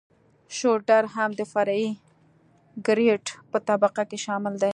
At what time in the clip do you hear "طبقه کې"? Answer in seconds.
3.67-4.17